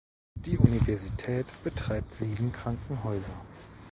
[0.33, 3.39] Die Universität betreibt sieben Krankenhäuser.